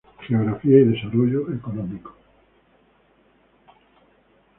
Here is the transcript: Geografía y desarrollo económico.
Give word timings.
Geografía 0.27 0.79
y 0.79 0.85
desarrollo 0.85 1.51
económico. 1.53 2.15